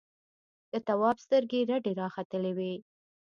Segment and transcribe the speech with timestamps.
[0.71, 2.73] د تواب سترګې رډې راختلې وې.